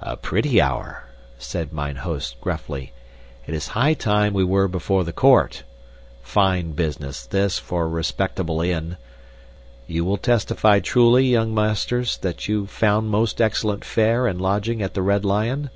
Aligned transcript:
"A 0.00 0.16
pretty 0.16 0.62
hour," 0.62 1.04
said 1.38 1.74
mine 1.74 1.96
host, 1.96 2.40
gruffly. 2.40 2.94
"It 3.46 3.52
is 3.52 3.68
high 3.68 3.92
time 3.92 4.32
we 4.32 4.42
were 4.42 4.66
before 4.66 5.04
the 5.04 5.12
court. 5.12 5.62
Fine 6.22 6.72
business, 6.72 7.26
this, 7.26 7.58
for 7.58 7.84
a 7.84 7.88
respectable 7.88 8.62
inn. 8.62 8.96
You 9.86 10.06
will 10.06 10.16
testify 10.16 10.80
truly, 10.80 11.26
young 11.26 11.54
masters, 11.54 12.16
that 12.22 12.48
you 12.48 12.66
found 12.66 13.10
most 13.10 13.42
excellent 13.42 13.84
fare 13.84 14.26
and 14.26 14.40
lodging 14.40 14.80
at 14.80 14.94
the 14.94 15.02
Red 15.02 15.22
Lion?" 15.26 15.68